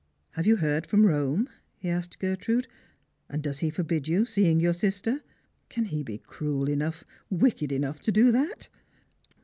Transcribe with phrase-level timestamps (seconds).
[0.31, 1.51] "Have you heard from Rome P"
[1.81, 2.67] he asked Gertrude;
[3.29, 5.21] "and does he forbid you seeing your sister?
[5.69, 8.67] Can he be cruel enough, wicked enough to do that